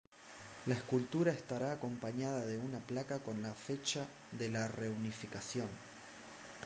[0.65, 5.67] La escultura estará acompañada de una placa con la fecha de la reunificación.